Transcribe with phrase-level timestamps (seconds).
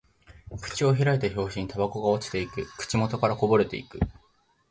[0.59, 2.65] 口を開いた拍子にタバコが落ちていく。
[2.75, 3.99] 口元からこぼれていく。